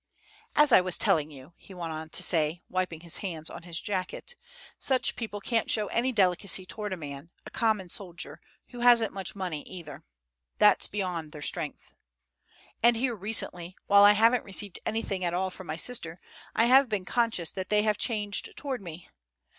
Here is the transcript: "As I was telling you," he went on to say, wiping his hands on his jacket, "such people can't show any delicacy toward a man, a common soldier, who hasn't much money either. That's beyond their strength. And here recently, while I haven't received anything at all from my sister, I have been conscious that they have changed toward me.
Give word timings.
"As 0.55 0.71
I 0.71 0.81
was 0.81 0.97
telling 0.97 1.29
you," 1.29 1.53
he 1.57 1.75
went 1.75 1.91
on 1.93 2.09
to 2.09 2.23
say, 2.23 2.63
wiping 2.69 3.01
his 3.01 3.17
hands 3.17 3.51
on 3.51 3.61
his 3.61 3.79
jacket, 3.79 4.33
"such 4.79 5.15
people 5.15 5.39
can't 5.39 5.69
show 5.69 5.85
any 5.89 6.11
delicacy 6.11 6.65
toward 6.65 6.91
a 6.91 6.97
man, 6.97 7.29
a 7.45 7.51
common 7.51 7.87
soldier, 7.87 8.41
who 8.69 8.79
hasn't 8.79 9.13
much 9.13 9.35
money 9.35 9.61
either. 9.69 10.03
That's 10.57 10.87
beyond 10.87 11.33
their 11.33 11.43
strength. 11.43 11.93
And 12.81 12.95
here 12.97 13.13
recently, 13.15 13.75
while 13.85 14.03
I 14.03 14.13
haven't 14.13 14.43
received 14.43 14.79
anything 14.87 15.23
at 15.23 15.35
all 15.35 15.51
from 15.51 15.67
my 15.67 15.75
sister, 15.75 16.19
I 16.55 16.65
have 16.65 16.89
been 16.89 17.05
conscious 17.05 17.51
that 17.51 17.69
they 17.69 17.83
have 17.83 17.99
changed 17.99 18.57
toward 18.57 18.81
me. 18.81 19.07